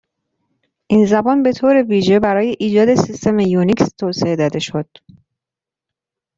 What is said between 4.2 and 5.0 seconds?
داده شد.